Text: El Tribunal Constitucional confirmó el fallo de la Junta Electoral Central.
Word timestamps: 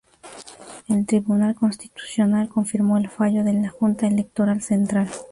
El 0.87 1.05
Tribunal 1.05 1.53
Constitucional 1.53 2.49
confirmó 2.49 2.97
el 2.97 3.07
fallo 3.07 3.43
de 3.43 3.53
la 3.53 3.69
Junta 3.69 4.07
Electoral 4.07 4.63
Central. 4.63 5.07